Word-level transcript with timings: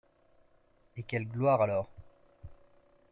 Et 0.97 1.03
quelle 1.03 1.27
gloire 1.27 1.61
alors! 1.61 1.91